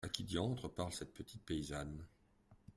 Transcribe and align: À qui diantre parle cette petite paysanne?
À 0.03 0.09
qui 0.09 0.23
diantre 0.23 0.67
parle 0.67 0.91
cette 0.91 1.13
petite 1.13 1.45
paysanne? 1.45 2.03